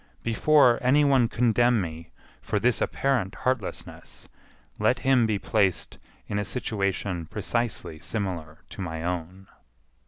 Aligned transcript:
Before 0.23 0.79
any 0.81 1.03
one 1.05 1.27
condemn 1.27 1.79
me 1.79 2.09
for 2.41 2.59
this 2.59 2.81
apparent 2.81 3.35
heartlessness, 3.35 4.27
let 4.79 4.97
him 5.05 5.27
be 5.27 5.37
placed 5.37 5.99
in 6.27 6.39
a 6.39 6.43
situation 6.43 7.27
precisely 7.27 7.99
similar 7.99 8.61
to 8.69 8.81
my 8.81 9.03
own. 9.03 9.45